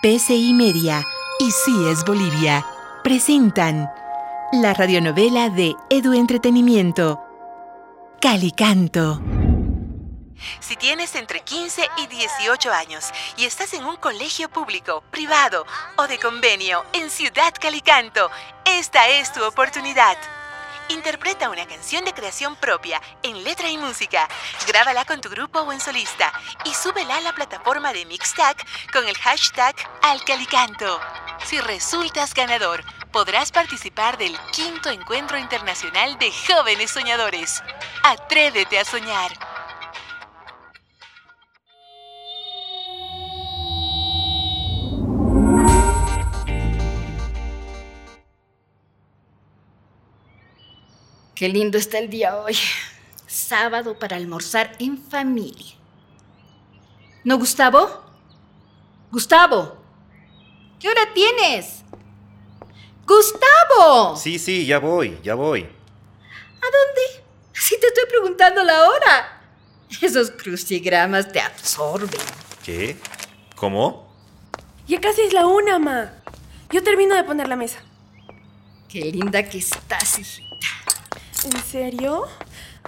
PCI 0.00 0.54
Media 0.54 1.04
y 1.40 1.50
Sí 1.50 1.88
es 1.88 2.04
Bolivia 2.04 2.64
presentan 3.02 3.90
la 4.52 4.72
radionovela 4.72 5.50
de 5.50 5.74
Edu 5.90 6.12
Entretenimiento, 6.14 7.20
Calicanto. 8.20 9.20
Si 10.60 10.76
tienes 10.76 11.16
entre 11.16 11.40
15 11.40 11.82
y 11.96 12.06
18 12.06 12.72
años 12.72 13.10
y 13.36 13.44
estás 13.44 13.74
en 13.74 13.84
un 13.84 13.96
colegio 13.96 14.48
público, 14.48 15.02
privado 15.10 15.66
o 15.96 16.06
de 16.06 16.20
convenio 16.20 16.84
en 16.92 17.10
Ciudad 17.10 17.52
Calicanto, 17.60 18.30
esta 18.66 19.08
es 19.08 19.32
tu 19.32 19.42
oportunidad. 19.42 20.16
Interpreta 20.90 21.50
una 21.50 21.66
canción 21.66 22.04
de 22.04 22.14
creación 22.14 22.56
propia 22.56 23.00
en 23.22 23.44
letra 23.44 23.68
y 23.68 23.76
música. 23.76 24.26
Grábala 24.66 25.04
con 25.04 25.20
tu 25.20 25.28
grupo 25.28 25.60
o 25.60 25.72
en 25.72 25.80
solista 25.80 26.32
y 26.64 26.72
súbela 26.72 27.18
a 27.18 27.20
la 27.20 27.34
plataforma 27.34 27.92
de 27.92 28.06
Mixtag 28.06 28.56
con 28.90 29.06
el 29.06 29.16
hashtag 29.18 29.76
Alcalicanto. 30.02 30.98
Si 31.44 31.60
resultas 31.60 32.32
ganador, 32.32 32.82
podrás 33.12 33.52
participar 33.52 34.16
del 34.16 34.38
quinto 34.52 34.88
encuentro 34.88 35.36
internacional 35.36 36.18
de 36.18 36.32
jóvenes 36.32 36.90
soñadores. 36.90 37.62
Atrévete 38.02 38.78
a 38.78 38.84
soñar. 38.86 39.57
Qué 51.38 51.48
lindo 51.48 51.78
está 51.78 51.98
el 51.98 52.10
día 52.10 52.36
hoy. 52.36 52.56
Sábado 53.28 53.96
para 53.96 54.16
almorzar 54.16 54.74
en 54.80 54.98
familia. 54.98 55.76
¿No, 57.22 57.38
Gustavo? 57.38 57.88
Gustavo, 59.12 59.78
¿qué 60.80 60.88
hora 60.88 61.14
tienes? 61.14 61.84
Gustavo. 63.06 64.16
Sí, 64.16 64.40
sí, 64.40 64.66
ya 64.66 64.80
voy, 64.80 65.16
ya 65.22 65.36
voy. 65.36 65.62
¿A 65.62 66.66
dónde? 66.66 67.24
Si 67.52 67.78
te 67.78 67.86
estoy 67.86 68.06
preguntando 68.08 68.64
la 68.64 68.88
hora. 68.88 69.40
Esos 70.02 70.32
crucigramas 70.32 71.30
te 71.30 71.40
absorben. 71.40 72.20
¿Qué? 72.64 72.96
¿Cómo? 73.54 74.12
Ya 74.88 75.00
casi 75.00 75.20
es 75.20 75.32
la 75.32 75.46
una, 75.46 75.78
ma. 75.78 76.14
Yo 76.72 76.82
termino 76.82 77.14
de 77.14 77.22
poner 77.22 77.46
la 77.46 77.54
mesa. 77.54 77.78
Qué 78.88 79.02
linda 79.02 79.48
que 79.48 79.58
estás, 79.58 80.18
hijita. 80.18 80.47
¿En 81.50 81.62
serio? 81.62 82.24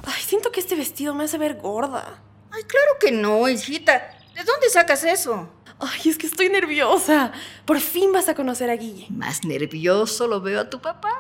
Ay, 0.05 0.23
siento 0.23 0.53
que 0.53 0.61
este 0.61 0.75
vestido 0.75 1.15
me 1.15 1.25
hace 1.25 1.39
ver 1.39 1.57
gorda. 1.57 2.23
Ay, 2.51 2.63
claro 2.65 2.99
que 3.01 3.11
no, 3.11 3.49
hijita. 3.49 4.19
¿De 4.35 4.45
dónde 4.45 4.69
sacas 4.69 5.03
eso? 5.05 5.49
Ay, 5.79 6.11
es 6.11 6.19
que 6.19 6.27
estoy 6.27 6.51
nerviosa. 6.51 7.33
Por 7.65 7.81
fin 7.81 8.13
vas 8.13 8.29
a 8.29 8.35
conocer 8.35 8.69
a 8.69 8.77
Guille. 8.77 9.07
Más 9.09 9.45
nervioso 9.45 10.27
lo 10.27 10.43
veo 10.43 10.61
a 10.61 10.69
tu 10.69 10.79
papá. 10.81 11.17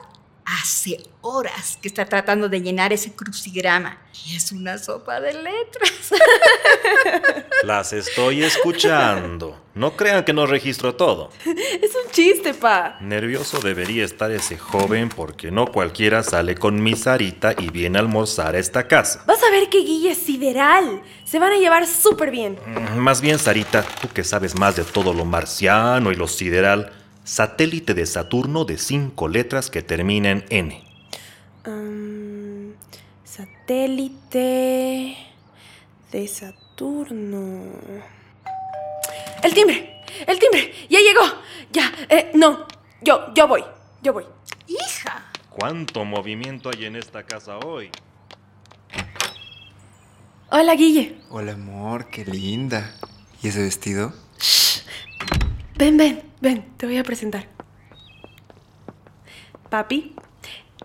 Hace 0.70 1.00
horas 1.22 1.76
que 1.82 1.88
está 1.88 2.04
tratando 2.04 2.48
de 2.48 2.60
llenar 2.62 2.92
ese 2.92 3.12
crucigrama. 3.12 3.98
Y 4.24 4.36
es 4.36 4.52
una 4.52 4.78
sopa 4.78 5.20
de 5.20 5.32
letras. 5.34 6.12
Las 7.64 7.92
estoy 7.92 8.44
escuchando. 8.44 9.60
No 9.74 9.96
crean 9.96 10.22
que 10.24 10.32
no 10.32 10.46
registro 10.46 10.94
todo. 10.94 11.30
Es 11.44 11.90
un 11.96 12.12
chiste, 12.12 12.54
pa. 12.54 12.98
Nervioso 13.00 13.58
debería 13.58 14.04
estar 14.04 14.30
ese 14.30 14.56
joven 14.58 15.08
porque 15.08 15.50
no 15.50 15.66
cualquiera 15.66 16.22
sale 16.22 16.54
con 16.54 16.80
mi 16.80 16.94
Sarita 16.94 17.52
y 17.58 17.68
viene 17.70 17.98
a 17.98 18.02
almorzar 18.02 18.54
a 18.54 18.58
esta 18.60 18.86
casa. 18.86 19.24
Vas 19.26 19.42
a 19.42 19.50
ver 19.50 19.68
que 19.70 19.78
Guille 19.78 20.12
es 20.12 20.18
sideral. 20.18 21.02
Se 21.24 21.40
van 21.40 21.52
a 21.52 21.56
llevar 21.58 21.84
súper 21.88 22.30
bien. 22.30 22.60
Mm, 22.64 22.96
Más 22.98 23.20
bien, 23.20 23.40
Sarita, 23.40 23.82
tú 24.00 24.06
que 24.14 24.22
sabes 24.22 24.54
más 24.54 24.76
de 24.76 24.84
todo 24.84 25.12
lo 25.12 25.24
marciano 25.24 26.12
y 26.12 26.14
lo 26.14 26.28
sideral, 26.28 26.92
satélite 27.30 27.94
de 27.94 28.06
Saturno 28.06 28.64
de 28.64 28.76
cinco 28.76 29.28
letras 29.28 29.70
que 29.70 29.82
termina 29.82 30.30
en 30.30 30.44
N. 30.50 30.82
Um, 31.64 32.72
satélite 33.22 35.16
de 36.10 36.26
Saturno. 36.26 37.70
El 39.44 39.54
timbre, 39.54 40.02
el 40.26 40.38
timbre, 40.40 40.72
ya 40.88 40.98
llegó. 40.98 41.22
Ya, 41.70 41.92
eh, 42.08 42.32
no, 42.34 42.66
yo, 43.00 43.32
yo 43.32 43.46
voy, 43.46 43.62
yo 44.02 44.12
voy. 44.12 44.24
Hija. 44.66 45.30
¿Cuánto 45.50 46.04
movimiento 46.04 46.68
hay 46.68 46.86
en 46.86 46.96
esta 46.96 47.22
casa 47.22 47.58
hoy? 47.58 47.90
Hola, 50.50 50.74
Guille. 50.74 51.20
Hola 51.30 51.52
amor, 51.52 52.10
qué 52.10 52.24
linda. 52.24 52.92
¿Y 53.40 53.48
ese 53.48 53.62
vestido? 53.62 54.12
Ven, 55.78 55.96
ven, 55.96 56.29
ven, 56.40 56.64
te 56.76 56.86
voy 56.86 56.98
a 56.98 57.04
presentar. 57.04 57.46
Papi, 59.68 60.14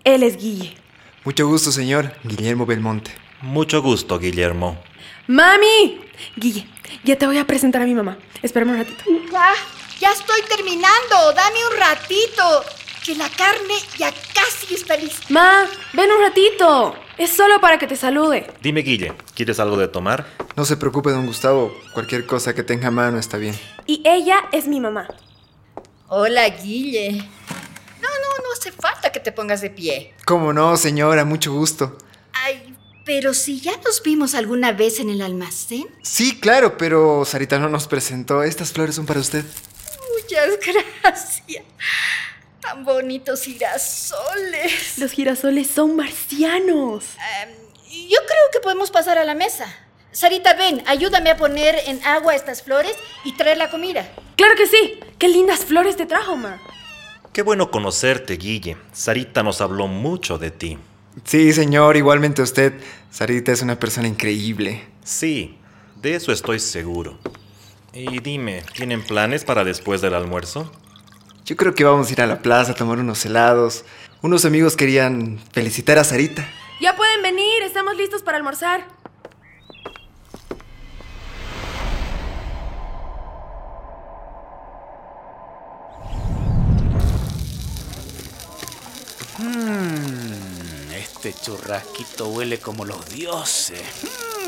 él 0.04 0.22
es 0.22 0.36
Guille. 0.36 0.76
Mucho 1.24 1.46
gusto, 1.48 1.72
señor. 1.72 2.12
Guillermo 2.22 2.66
Belmonte. 2.66 3.10
Mucho 3.42 3.82
gusto, 3.82 4.18
Guillermo. 4.18 4.78
¡Mami! 5.26 6.00
Guille, 6.36 6.66
ya 7.04 7.16
te 7.18 7.26
voy 7.26 7.38
a 7.38 7.46
presentar 7.46 7.82
a 7.82 7.84
mi 7.84 7.94
mamá. 7.94 8.16
Espérame 8.42 8.70
un 8.70 8.76
ratito. 8.78 9.04
Hija, 9.10 9.54
ya 9.98 10.12
estoy 10.12 10.40
terminando. 10.48 11.32
Dame 11.34 11.58
un 11.72 11.78
ratito. 11.78 12.64
Que 13.04 13.14
la 13.14 13.28
carne 13.28 13.74
ya 13.98 14.12
casi 14.34 14.74
está 14.74 14.96
lista. 14.96 15.26
Ma, 15.30 15.64
ven 15.92 16.10
un 16.10 16.22
ratito. 16.22 16.94
Es 17.18 17.30
solo 17.34 17.60
para 17.60 17.78
que 17.78 17.86
te 17.86 17.96
salude. 17.96 18.46
Dime, 18.62 18.82
Guille, 18.82 19.12
¿quieres 19.34 19.58
algo 19.58 19.76
de 19.76 19.88
tomar? 19.88 20.26
No 20.56 20.64
se 20.64 20.76
preocupe, 20.76 21.10
don 21.10 21.26
Gustavo. 21.26 21.72
Cualquier 21.92 22.26
cosa 22.26 22.54
que 22.54 22.62
tenga 22.62 22.88
a 22.88 22.90
mano 22.90 23.18
está 23.18 23.36
bien. 23.36 23.54
Y 23.86 24.02
ella 24.04 24.48
es 24.52 24.66
mi 24.66 24.80
mamá. 24.80 25.08
Hola, 26.08 26.48
Guille. 26.48 27.12
No, 27.12 28.08
no, 28.08 28.44
no 28.44 28.52
hace 28.52 28.70
falta 28.70 29.10
que 29.10 29.18
te 29.20 29.32
pongas 29.32 29.60
de 29.60 29.70
pie. 29.70 30.14
¿Cómo 30.24 30.52
no, 30.52 30.76
señora? 30.76 31.24
Mucho 31.24 31.52
gusto. 31.52 31.98
Ay, 32.32 32.76
pero 33.04 33.34
si 33.34 33.60
ya 33.60 33.76
nos 33.78 34.02
vimos 34.02 34.34
alguna 34.34 34.72
vez 34.72 35.00
en 35.00 35.10
el 35.10 35.20
almacén. 35.20 35.86
Sí, 36.02 36.38
claro, 36.38 36.76
pero 36.78 37.24
Sarita 37.24 37.58
no 37.58 37.68
nos 37.68 37.88
presentó. 37.88 38.42
Estas 38.44 38.72
flores 38.72 38.94
son 38.94 39.06
para 39.06 39.18
usted. 39.20 39.44
Muchas 40.22 40.58
gracias. 41.02 41.64
Tan 42.60 42.84
bonitos 42.84 43.42
girasoles. 43.42 44.98
Los 44.98 45.10
girasoles 45.10 45.68
son 45.68 45.96
marcianos. 45.96 47.04
Em, 47.42 47.50
yo 48.08 48.18
creo 48.26 48.50
que 48.52 48.60
podemos 48.60 48.90
pasar 48.92 49.18
a 49.18 49.24
la 49.24 49.34
mesa. 49.34 49.66
Sarita, 50.16 50.54
ven, 50.54 50.82
ayúdame 50.86 51.28
a 51.28 51.36
poner 51.36 51.74
en 51.88 52.02
agua 52.02 52.34
estas 52.34 52.62
flores 52.62 52.96
y 53.22 53.32
traer 53.32 53.58
la 53.58 53.68
comida. 53.68 54.10
Claro 54.36 54.54
que 54.56 54.66
sí. 54.66 54.98
Qué 55.18 55.28
lindas 55.28 55.66
flores 55.66 55.98
te 55.98 56.06
trajo, 56.06 56.36
ma. 56.38 56.58
Qué 57.34 57.42
bueno 57.42 57.70
conocerte, 57.70 58.38
Guille. 58.38 58.78
Sarita 58.92 59.42
nos 59.42 59.60
habló 59.60 59.88
mucho 59.88 60.38
de 60.38 60.50
ti. 60.50 60.78
Sí, 61.24 61.52
señor, 61.52 61.98
igualmente 61.98 62.40
usted. 62.40 62.80
Sarita 63.10 63.52
es 63.52 63.60
una 63.60 63.78
persona 63.78 64.08
increíble. 64.08 64.88
Sí, 65.04 65.58
de 66.00 66.14
eso 66.14 66.32
estoy 66.32 66.60
seguro. 66.60 67.18
Y 67.92 68.20
dime, 68.20 68.64
¿tienen 68.74 69.04
planes 69.04 69.44
para 69.44 69.64
después 69.64 70.00
del 70.00 70.14
almuerzo? 70.14 70.72
Yo 71.44 71.56
creo 71.56 71.74
que 71.74 71.84
vamos 71.84 72.08
a 72.08 72.12
ir 72.12 72.22
a 72.22 72.26
la 72.26 72.40
plaza 72.40 72.72
a 72.72 72.74
tomar 72.74 73.00
unos 73.00 73.26
helados. 73.26 73.84
Unos 74.22 74.46
amigos 74.46 74.76
querían 74.76 75.38
felicitar 75.52 75.98
a 75.98 76.04
Sarita. 76.04 76.48
Ya 76.80 76.96
pueden 76.96 77.20
venir, 77.20 77.62
estamos 77.62 77.98
listos 77.98 78.22
para 78.22 78.38
almorzar. 78.38 78.95
Este 91.26 91.44
churrasquito 91.44 92.28
huele 92.28 92.60
como 92.60 92.84
los 92.84 93.08
dioses. 93.08 93.82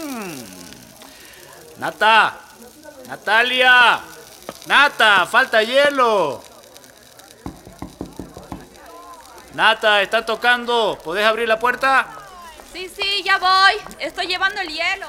Mm. 0.04 1.80
Nata, 1.80 2.38
Natalia, 3.08 4.00
Nata, 4.66 5.26
falta 5.26 5.62
hielo. 5.62 6.42
Nata, 9.54 10.02
está 10.02 10.24
tocando. 10.24 10.98
¿Podés 11.02 11.26
abrir 11.26 11.48
la 11.48 11.58
puerta? 11.58 12.06
Sí, 12.72 12.88
sí, 12.94 13.22
ya 13.24 13.38
voy. 13.38 13.72
Estoy 13.98 14.26
llevando 14.26 14.60
el 14.60 14.68
hielo. 14.68 15.06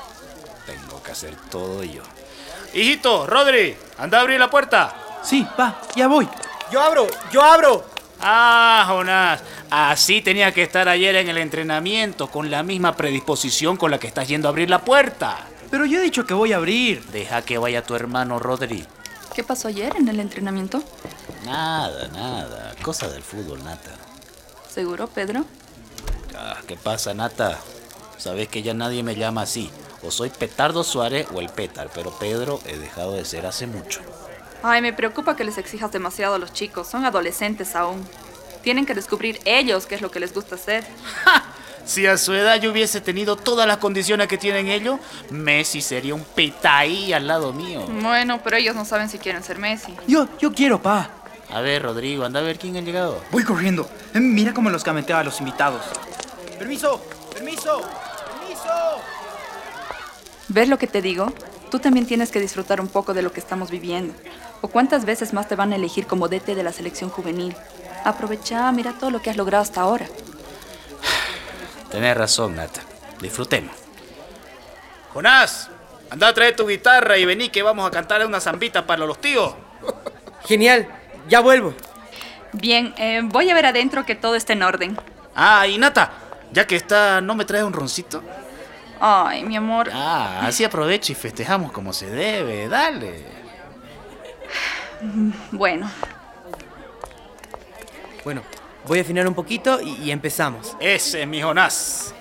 Tengo 0.66 1.04
que 1.04 1.12
hacer 1.12 1.36
todo 1.52 1.84
yo. 1.84 2.02
Hijito, 2.74 3.28
Rodri, 3.28 3.78
anda 3.98 4.18
a 4.18 4.22
abrir 4.22 4.40
la 4.40 4.50
puerta. 4.50 4.96
Sí, 5.24 5.46
va, 5.60 5.82
ya 5.96 6.08
voy. 6.08 6.28
Yo 6.72 6.82
abro, 6.82 7.08
yo 7.32 7.44
abro. 7.44 7.99
Ah, 8.22 8.86
Jonás, 8.88 9.42
así 9.70 10.22
tenía 10.22 10.54
que 10.54 10.64
estar 10.64 10.90
ayer 10.90 11.16
en 11.16 11.30
el 11.30 11.38
entrenamiento, 11.38 12.28
con 12.28 12.52
la 12.52 12.64
misma 12.64 12.96
predisposición 12.96 13.78
con 13.78 13.92
la 13.92 14.00
que 14.00 14.08
estás 14.08 14.28
yendo 14.28 14.48
a 14.48 14.52
abrir 14.52 14.70
la 14.70 14.84
puerta. 14.84 15.38
Pero 15.72 15.86
yo 15.86 16.00
he 16.00 16.04
dicho 16.04 16.26
que 16.26 16.34
voy 16.34 16.52
a 16.52 16.58
abrir. 16.58 17.04
Deja 17.08 17.44
que 17.44 17.58
vaya 17.58 17.84
tu 17.84 17.96
hermano 17.96 18.40
Rodri. 18.40 18.86
¿Qué 19.34 19.44
pasó 19.44 19.68
ayer 19.68 19.96
en 19.96 20.08
el 20.10 20.20
entrenamiento? 20.20 20.84
Nada, 21.46 22.08
nada. 22.10 22.76
Cosa 22.82 23.08
del 23.10 23.24
fútbol, 23.24 23.64
Nata. 23.64 23.92
¿Seguro, 24.70 25.08
Pedro? 25.08 25.46
Ah, 26.36 26.58
¿Qué 26.68 26.76
pasa, 26.76 27.14
Nata? 27.14 27.60
Sabes 28.18 28.50
que 28.50 28.62
ya 28.62 28.74
nadie 28.74 29.04
me 29.04 29.16
llama 29.16 29.44
así. 29.44 29.70
O 30.04 30.12
soy 30.12 30.30
Petardo 30.30 30.84
Suárez 30.84 31.28
o 31.34 31.40
el 31.40 31.50
Pétar, 31.50 31.90
pero 31.94 32.12
Pedro 32.12 32.60
he 32.66 32.78
dejado 32.78 33.14
de 33.14 33.26
ser 33.26 33.46
hace 33.46 33.68
mucho. 33.68 34.02
Ay, 34.64 34.82
me 34.82 34.94
preocupa 34.94 35.36
que 35.36 35.44
les 35.44 35.58
exijas 35.58 35.92
demasiado 35.92 36.36
a 36.36 36.38
los 36.40 36.54
chicos. 36.54 36.88
Son 36.88 37.06
adolescentes 37.06 37.76
aún. 37.76 38.06
Tienen 38.62 38.86
que 38.86 38.94
descubrir 38.94 39.40
ellos 39.46 39.86
qué 39.86 39.96
es 39.96 40.02
lo 40.02 40.12
que 40.12 40.20
les 40.20 40.34
gusta 40.34 40.56
hacer. 40.56 40.86
Si 41.86 42.06
a 42.06 42.20
su 42.20 42.36
edad 42.36 42.62
yo 42.62 42.70
hubiese 42.72 43.02
tenido 43.02 43.36
todas 43.36 43.66
las 43.66 43.78
condiciones 43.78 44.28
que 44.28 44.38
tienen 44.38 44.68
ellos, 44.68 45.00
Messi 45.32 45.82
sería 45.82 46.14
un 46.14 46.24
petaí 46.24 47.14
al 47.14 47.26
lado 47.26 47.52
mío. 47.52 47.82
Bueno, 47.88 48.42
pero 48.44 48.58
ellos 48.58 48.76
no 48.76 48.86
saben 48.86 49.10
si 49.10 49.18
quieren 49.18 49.44
ser 49.44 49.58
Messi. 49.58 49.96
Yo, 50.06 50.28
yo 50.38 50.54
quiero, 50.54 50.80
pa. 50.80 51.10
A 51.52 51.62
ver, 51.62 51.82
Rodrigo, 51.82 52.26
anda 52.26 52.42
a 52.42 52.44
ver 52.44 52.60
quién 52.60 52.78
ha 52.78 52.82
llegado. 52.82 53.20
Voy 53.32 53.44
corriendo. 53.44 53.90
Eh, 54.14 54.20
Mira 54.20 54.54
cómo 54.54 54.70
los 54.70 54.84
cametea 54.84 55.18
a 55.20 55.24
los 55.24 55.40
invitados. 55.40 55.82
Permiso, 56.60 57.02
permiso, 57.34 57.82
permiso. 57.82 58.70
¿Ves 60.50 60.70
lo 60.70 60.78
que 60.78 60.86
te 60.86 61.02
digo? 61.02 61.34
Tú 61.72 61.80
también 61.80 62.06
tienes 62.06 62.30
que 62.30 62.40
disfrutar 62.40 62.82
un 62.82 62.88
poco 62.88 63.16
de 63.16 63.24
lo 63.24 63.32
que 63.32 63.40
estamos 63.40 63.72
viviendo. 63.72 64.14
¿O 64.62 64.68
cuántas 64.68 65.06
veces 65.06 65.34
más 65.34 65.48
te 65.48 65.56
van 65.56 65.72
a 65.72 65.76
elegir 65.76 66.06
como 66.06 66.28
DT 66.28 66.56
de 66.56 66.64
la 66.64 66.72
selección 66.72 67.10
juvenil? 67.10 67.56
Aprovecha, 68.04 68.72
mira 68.72 68.94
todo 68.94 69.10
lo 69.12 69.22
que 69.22 69.30
has 69.30 69.38
logrado 69.38 69.62
hasta 69.62 69.82
ahora. 69.82 70.08
Tenés 71.92 72.16
razón, 72.16 72.56
Nata. 72.56 72.82
Disfrutemos. 73.22 73.76
Jonás, 75.14 75.70
anda 76.10 76.28
a 76.28 76.34
traer 76.34 76.56
tu 76.56 76.68
guitarra 76.68 77.18
y 77.18 77.26
vení 77.26 77.50
que 77.50 77.64
vamos 77.64 77.88
a 77.88 77.92
cantar 77.92 78.26
una 78.26 78.40
zambita 78.40 78.86
para 78.86 79.06
los 79.06 79.20
tíos. 79.20 79.54
Genial, 80.46 80.88
ya 81.28 81.40
vuelvo. 81.40 81.74
Bien, 82.54 82.94
eh, 82.98 83.22
voy 83.24 83.50
a 83.50 83.54
ver 83.54 83.66
adentro 83.66 84.06
que 84.06 84.16
todo 84.16 84.36
esté 84.36 84.54
en 84.54 84.64
orden. 84.64 84.98
Ah, 85.36 85.68
y 85.68 85.78
Nata, 85.78 86.12
ya 86.52 86.68
que 86.68 86.76
está, 86.76 87.22
¿no 87.22 87.36
me 87.36 87.46
traes 87.46 87.64
un 87.64 87.74
roncito? 87.74 88.24
Ay, 89.00 89.44
mi 89.44 89.56
amor. 89.56 89.90
Ah, 89.94 90.42
así 90.44 90.64
aprovecho 90.64 91.12
y 91.12 91.16
festejamos 91.16 91.72
como 91.72 91.94
se 91.94 92.10
debe. 92.10 92.68
Dale. 92.68 93.39
Bueno, 95.52 95.90
Bueno, 98.24 98.42
voy 98.86 99.00
a 99.00 99.02
afinar 99.02 99.28
un 99.28 99.34
poquito 99.34 99.80
y, 99.82 99.92
y 100.04 100.12
empezamos. 100.12 100.76
Ese 100.80 101.22
es 101.22 101.28
mi 101.28 101.42
Jonás. 101.42 102.14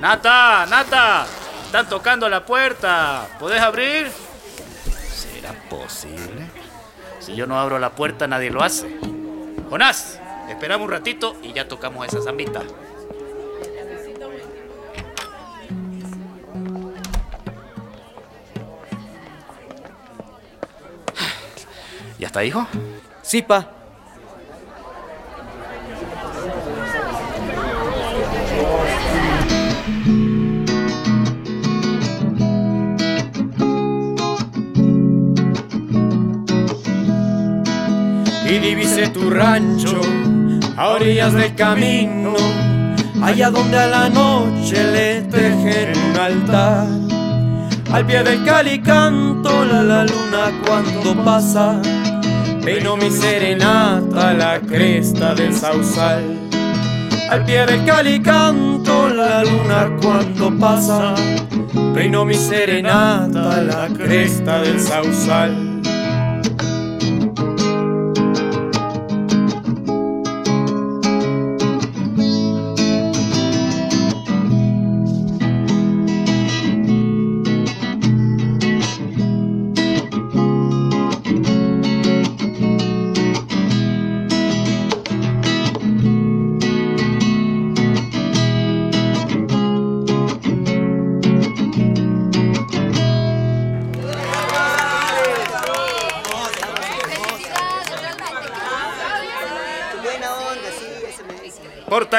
Nata, 0.00 0.66
Nata, 0.66 1.26
están 1.64 1.88
tocando 1.88 2.28
la 2.28 2.44
puerta. 2.44 3.26
¿Podés 3.38 3.60
abrir? 3.62 4.10
¿Será 5.10 5.52
posible? 5.70 6.50
Si 7.20 7.34
yo 7.34 7.46
no 7.46 7.58
abro 7.58 7.78
la 7.78 7.90
puerta, 7.90 8.26
nadie 8.26 8.50
lo 8.50 8.62
hace. 8.62 8.94
Jonás, 9.70 10.20
esperamos 10.50 10.84
un 10.84 10.90
ratito 10.92 11.36
y 11.42 11.54
ya 11.54 11.66
tocamos 11.66 12.06
esa 12.06 12.20
zambita. 12.20 12.60
¿Ya 22.24 22.28
está, 22.28 22.42
hijo? 22.42 22.66
Sí, 23.20 23.42
pa. 23.42 23.68
Y 38.46 38.58
divise 38.58 39.08
tu 39.08 39.28
rancho 39.28 40.00
a 40.78 40.88
orillas 40.92 41.34
del 41.34 41.54
camino, 41.54 42.32
allá 43.22 43.50
donde 43.50 43.78
a 43.78 43.86
la 43.86 44.08
noche 44.08 44.82
le 44.82 45.20
tejen 45.24 45.92
un 46.10 46.16
altar. 46.18 46.86
Al 47.92 48.06
pie 48.06 48.22
del 48.24 48.42
calicanto 48.44 49.64
la, 49.66 49.82
la 49.82 50.04
luna 50.04 50.50
cuando 50.66 51.22
pasa, 51.22 51.80
peino 52.64 52.96
mi 52.96 53.10
serenata 53.10 54.28
a 54.28 54.32
la 54.32 54.60
cresta 54.60 55.34
del 55.34 55.52
sausal. 55.52 56.22
Al 57.28 57.44
pie 57.44 57.66
del 57.66 57.84
calicanto 57.84 59.08
la 59.08 59.42
luna 59.42 59.94
cuando 60.00 60.50
pasa, 60.58 61.14
peino 61.92 62.24
mi 62.24 62.34
serenata 62.34 63.50
a 63.50 63.60
la 63.60 63.88
cresta 63.94 64.60
del 64.60 64.80
sausal. 64.80 65.63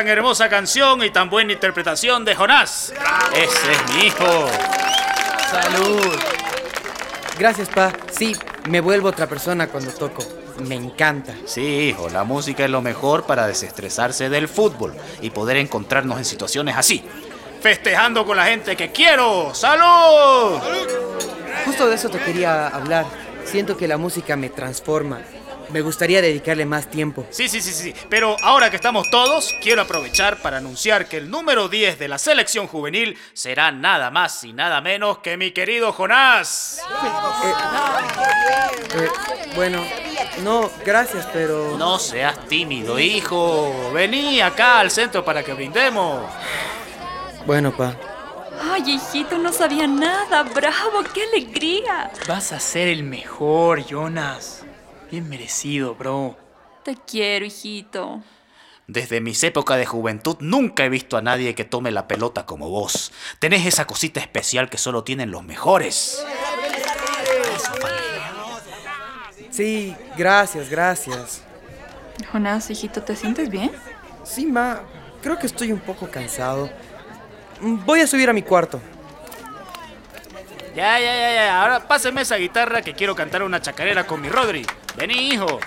Tan 0.06 0.12
hermosa 0.12 0.48
canción 0.50 1.04
y 1.04 1.10
tan 1.10 1.32
buena 1.32 1.54
interpretación 1.54 2.24
de 2.26 2.36
Jonás. 2.36 2.94
Ese 3.34 3.72
es 3.72 3.94
mi 3.96 4.06
hijo. 4.06 4.48
Salud. 5.50 6.16
Gracias, 7.40 7.70
pa. 7.70 7.92
Sí, 8.12 8.36
me 8.70 8.82
vuelvo 8.82 9.10
otra 9.10 9.26
persona 9.26 9.66
cuando 9.68 9.92
toco. 9.92 10.24
Me 10.68 10.76
encanta. 10.76 11.34
Sí, 11.48 11.90
hijo, 11.90 12.08
la 12.10 12.24
música 12.24 12.66
es 12.66 12.70
lo 12.70 12.84
mejor 12.84 13.24
para 13.24 13.48
desestresarse 13.48 14.30
del 14.30 14.48
fútbol 14.48 14.94
y 15.22 15.32
poder 15.32 15.58
encontrarnos 15.58 16.20
en 16.20 16.26
situaciones 16.26 16.78
así. 16.78 17.04
Festejando 17.62 18.28
con 18.28 18.38
la 18.38 18.46
gente 18.46 18.76
que 18.76 18.92
quiero. 18.92 19.56
¡Salud! 19.56 20.60
Justo 21.66 21.88
de 21.88 21.96
eso 21.96 22.10
te 22.10 22.20
quería 22.20 22.68
hablar. 22.68 23.08
Siento 23.44 23.76
que 23.76 23.88
la 23.88 23.98
música 23.98 24.36
me 24.36 24.50
transforma. 24.50 25.22
Me 25.70 25.82
gustaría 25.82 26.22
dedicarle 26.22 26.66
más 26.66 26.90
tiempo. 26.90 27.26
Sí, 27.30 27.50
sí, 27.50 27.62
sí, 27.62 27.72
sí. 27.72 27.94
Pero 28.10 28.36
ahora 28.42 28.70
que 28.70 28.76
estamos 28.76 29.10
todos, 29.10 29.54
quiero 29.62 29.82
aprovechar 29.82 30.42
para 30.42 30.58
anunciar 30.58 31.08
que 31.08 31.18
el 31.18 31.30
número 31.30 31.68
10 31.68 32.00
de 32.00 32.08
la 32.08 32.18
selección 32.18 32.68
juvenil 32.68 33.18
será 33.34 33.72
nada 33.72 34.12
más 34.12 34.44
y 34.44 34.54
nada 34.54 34.82
menos 34.82 35.20
que 35.20 35.38
mi 35.38 35.52
querido 35.52 35.92
Jonás. 35.92 36.82
Eh, 38.96 39.10
bueno, 39.56 39.84
no, 40.44 40.70
gracias, 40.86 41.28
pero... 41.34 41.78
No 41.78 42.00
seas 42.00 42.48
tímido, 42.48 43.00
hijo. 43.00 43.92
Vení 43.94 44.42
acá 44.42 44.80
al 44.80 44.92
centro 44.92 45.24
para 45.24 45.44
que 45.44 45.54
brindemos. 45.54 46.30
Bueno, 47.46 47.76
pa. 47.76 47.96
Ay, 48.62 48.84
hijito, 48.88 49.38
no 49.38 49.52
sabía 49.54 49.88
nada. 49.88 50.44
Bravo, 50.44 51.04
qué 51.14 51.24
alegría. 51.24 52.12
Vas 52.28 52.52
a 52.52 52.60
ser 52.60 52.88
el 52.88 53.04
mejor, 53.04 53.86
Jonas. 53.86 54.65
Bien 55.12 55.28
merecido, 55.30 55.96
bro. 55.96 56.38
Te 56.84 56.96
quiero, 56.96 57.46
hijito. 57.46 58.22
Desde 58.88 59.20
mis 59.20 59.44
épocas 59.44 59.78
de 59.80 59.86
juventud 59.86 60.38
nunca 60.40 60.86
he 60.86 60.90
visto 60.90 61.18
a 61.18 61.22
nadie 61.22 61.56
que 61.56 61.66
tome 61.66 61.92
la 61.92 62.08
pelota 62.08 62.46
como 62.46 62.70
vos. 62.70 63.12
Tenés 63.40 63.66
esa 63.66 63.86
cosita 63.88 64.20
especial 64.20 64.70
que 64.70 64.78
solo 64.78 65.04
tienen 65.04 65.32
los 65.32 65.44
mejores. 65.44 66.24
Sí, 69.50 69.96
gracias, 70.18 70.70
gracias. 70.70 71.42
Jonás, 72.32 72.70
hijito, 72.70 73.02
¿te 73.02 73.16
sientes 73.16 73.50
bien? 73.50 73.72
Sí, 74.24 74.46
ma, 74.46 74.82
creo 75.22 75.40
que 75.40 75.48
estoy 75.48 75.72
un 75.72 75.80
poco 75.80 76.10
cansado. 76.10 76.70
Voy 77.62 78.02
a 78.02 78.08
subir 78.08 78.30
a 78.30 78.34
mi 78.34 78.44
cuarto. 78.44 78.80
Ya, 80.76 81.00
ya, 81.00 81.16
ya, 81.16 81.34
ya. 81.34 81.62
Ahora 81.62 81.88
páseme 81.88 82.22
esa 82.22 82.36
guitarra 82.36 82.82
que 82.82 82.94
quiero 82.94 83.16
cantar 83.16 83.42
una 83.44 83.62
chacarera 83.62 84.06
con 84.06 84.22
mi 84.22 84.30
Rodri. 84.30 84.66
Vení, 84.98 85.34
hijo. 85.34 85.60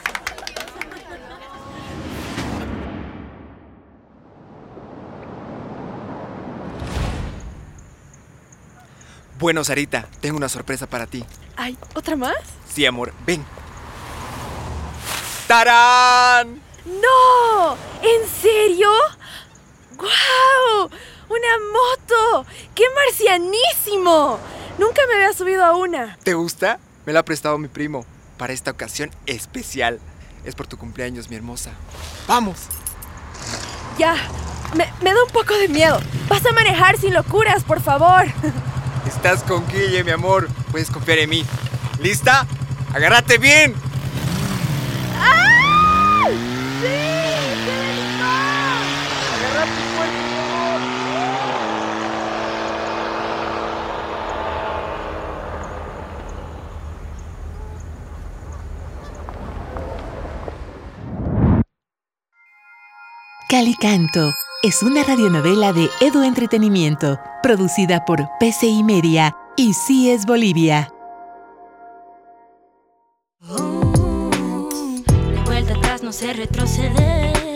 Bueno, 9.38 9.62
Sarita, 9.64 10.08
tengo 10.20 10.36
una 10.36 10.48
sorpresa 10.48 10.86
para 10.86 11.06
ti. 11.06 11.24
Ay, 11.56 11.76
¿otra 11.94 12.16
más? 12.16 12.36
Sí, 12.72 12.86
amor, 12.86 13.12
ven. 13.26 13.44
¡Tarán! 15.46 16.60
¡No! 16.86 17.76
¿En 18.02 18.28
serio? 18.28 18.90
¡Guau! 19.96 20.90
¡Una 21.28 21.58
moto! 21.72 22.46
¡Qué 22.74 22.84
marcianísimo! 22.94 24.40
Nunca 24.78 25.02
me 25.06 25.14
había 25.14 25.32
subido 25.34 25.64
a 25.64 25.76
una. 25.76 26.16
¿Te 26.22 26.34
gusta? 26.34 26.80
Me 27.04 27.12
la 27.12 27.20
ha 27.20 27.24
prestado 27.24 27.58
mi 27.58 27.68
primo 27.68 28.06
para 28.38 28.52
esta 28.52 28.70
ocasión 28.70 29.10
especial. 29.26 30.00
Es 30.44 30.54
por 30.54 30.66
tu 30.66 30.78
cumpleaños, 30.78 31.28
mi 31.28 31.36
hermosa. 31.36 31.72
¡Vamos! 32.26 32.56
Ya, 33.98 34.14
me, 34.74 34.90
me 35.02 35.12
da 35.12 35.22
un 35.24 35.30
poco 35.30 35.54
de 35.54 35.68
miedo. 35.68 36.00
Vas 36.28 36.46
a 36.46 36.52
manejar 36.52 36.96
sin 36.96 37.12
locuras, 37.12 37.64
por 37.64 37.82
favor. 37.82 38.26
Estás 39.06 39.42
con 39.42 39.66
Guille, 39.68 40.04
mi 40.04 40.12
amor. 40.12 40.48
Puedes 40.70 40.90
confiar 40.90 41.18
en 41.18 41.30
mí. 41.30 41.44
¿Lista? 42.00 42.46
¡Agárrate 42.94 43.38
bien! 43.38 43.74
Calicanto 63.58 64.32
es 64.62 64.84
una 64.84 65.02
radionovela 65.02 65.72
de 65.72 65.90
Edu 66.00 66.22
Entretenimiento, 66.22 67.18
producida 67.42 68.04
por 68.04 68.24
PCI 68.38 68.84
Media 68.84 69.36
y 69.56 69.74
CIES 69.74 70.26
Bolivia. 70.26 70.88
Retroceder. 76.36 77.47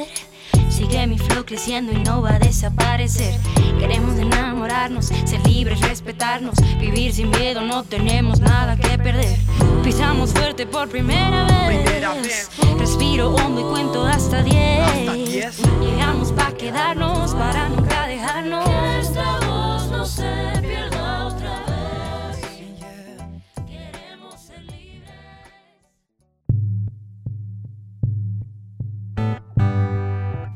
Sigue 0.82 1.06
mi 1.06 1.16
flow 1.16 1.44
creciendo 1.44 1.92
y 1.92 1.98
no 2.00 2.22
va 2.22 2.34
a 2.34 2.38
desaparecer. 2.40 3.38
Queremos 3.78 4.18
enamorarnos, 4.18 5.06
ser 5.06 5.46
libres, 5.46 5.80
respetarnos, 5.80 6.56
vivir 6.80 7.12
sin 7.12 7.30
miedo, 7.30 7.60
no 7.60 7.84
tenemos 7.84 8.40
nada 8.40 8.76
que 8.76 8.98
perder. 8.98 9.38
Pisamos 9.84 10.32
fuerte 10.32 10.66
por 10.66 10.88
primera 10.88 11.46
vez. 11.68 12.50
Respiro 12.78 13.32
hondo 13.32 13.60
y 13.60 13.64
cuento 13.72 14.04
hasta 14.04 14.42
10. 14.42 15.56
Llegamos 15.80 16.32
para 16.32 16.52
quedarnos, 16.56 17.01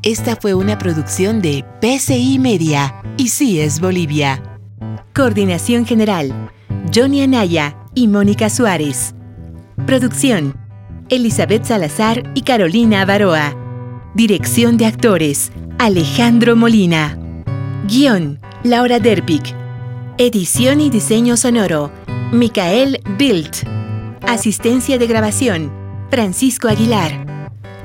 Esta 0.06 0.36
fue 0.36 0.54
una 0.54 0.78
producción 0.78 1.42
de 1.42 1.64
PCI 1.80 2.38
Media 2.38 3.02
y 3.16 3.26
CIES 3.28 3.80
Bolivia. 3.80 4.40
Coordinación 5.12 5.84
General, 5.84 6.52
Johnny 6.94 7.22
Anaya 7.22 7.76
y 7.92 8.06
Mónica 8.06 8.48
Suárez. 8.48 9.16
Producción, 9.84 10.56
Elizabeth 11.08 11.64
Salazar 11.64 12.22
y 12.36 12.42
Carolina 12.42 13.04
Baroa. 13.04 13.56
Dirección 14.14 14.76
de 14.76 14.86
actores, 14.86 15.50
Alejandro 15.80 16.54
Molina. 16.54 17.18
Guión, 17.88 18.38
Laura 18.62 19.00
Derpic. 19.00 19.56
Edición 20.18 20.80
y 20.80 20.88
diseño 20.88 21.36
sonoro, 21.36 21.90
Micael 22.30 23.00
Bildt. 23.18 23.66
Asistencia 24.22 24.98
de 24.98 25.06
grabación, 25.08 25.72
Francisco 26.10 26.68
Aguilar. 26.68 27.25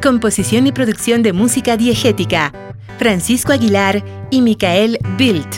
Composición 0.02 0.66
y 0.66 0.72
producción 0.72 1.22
de 1.22 1.32
música 1.32 1.78
diegética, 1.78 2.52
Francisco 2.98 3.54
Aguilar 3.54 4.04
y 4.32 4.42
Micael 4.42 4.98
Bildt. 5.16 5.58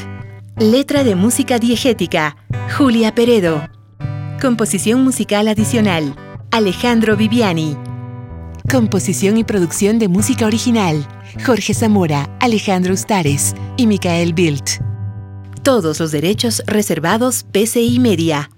Letra 0.58 1.06
de 1.06 1.16
música 1.16 1.60
diegética, 1.60 2.36
Julia 2.78 3.16
Peredo. 3.16 3.66
Composición 4.42 5.02
musical 5.02 5.48
adicional, 5.48 6.14
Alejandro 6.52 7.16
Viviani. 7.16 7.78
Composición 8.70 9.38
y 9.38 9.46
producción 9.46 9.98
de 9.98 10.10
música 10.10 10.46
original, 10.46 11.08
Jorge 11.46 11.74
Zamora, 11.74 12.30
Alejandro 12.42 12.94
Ustares 12.94 13.56
y 13.78 13.88
Micael 13.88 14.34
Bildt. 14.34 14.82
Todos 15.64 16.02
los 16.02 16.12
derechos 16.12 16.62
reservados 16.68 17.46
PCI 17.54 17.98
Media. 18.00 18.50